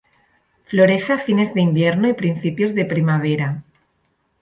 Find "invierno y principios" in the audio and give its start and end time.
1.61-2.73